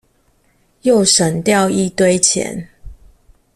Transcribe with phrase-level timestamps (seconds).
[0.81, 2.69] 又省掉一堆錢